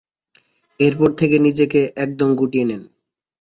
এর 0.79 0.93
পর 0.99 1.09
থেকে 1.19 1.37
নিজেকে 1.39 1.81
একদম 2.03 2.29
গুটিয়ে 2.39 2.65
নেন। 2.65 2.81